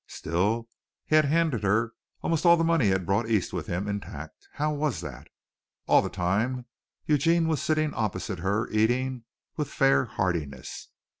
Still, 0.07 0.67
he 1.05 1.13
had 1.15 1.25
handed 1.25 1.61
her 1.61 1.93
almost 2.23 2.43
all 2.43 2.57
the 2.57 2.63
money 2.63 2.85
he 2.85 2.89
had 2.89 3.05
brought 3.05 3.29
East 3.29 3.53
with 3.53 3.67
him 3.67 3.87
intact. 3.87 4.47
How 4.53 4.73
was 4.73 5.01
that? 5.01 5.27
All 5.85 6.01
the 6.01 6.09
time 6.09 6.65
Eugene 7.05 7.47
was 7.47 7.61
sitting 7.61 7.93
opposite 7.93 8.39
her 8.39 8.67
eating 8.71 9.25
with 9.57 9.69
fair 9.69 10.05
heartiness. 10.05 10.87